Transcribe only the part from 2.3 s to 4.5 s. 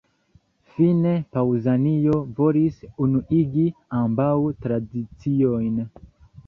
volis unuigi ambaŭ